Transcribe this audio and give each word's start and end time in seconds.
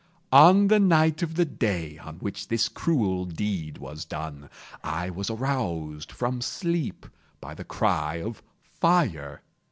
On 0.33 0.65
the 0.67 0.79
night 0.79 1.21
of 1.21 1.35
the 1.35 1.45
day 1.45 1.99
on 1.99 2.15
which 2.15 2.47
this 2.47 2.67
cruel 2.69 3.23
deed 3.25 3.77
was 3.77 4.03
done, 4.03 4.49
I 4.83 5.11
was 5.11 5.29
aroused 5.29 6.11
from 6.11 6.41
sleep 6.41 7.05
by 7.39 7.53
the 7.53 7.63
cry 7.63 8.15
of 8.15 8.41
fire. 8.63 9.43